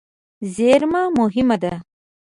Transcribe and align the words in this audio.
زېرمه 0.55 1.01
مهمه 1.17 1.55
ده. 1.63 1.73